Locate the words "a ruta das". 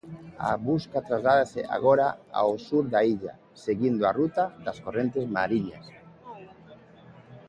4.05-4.77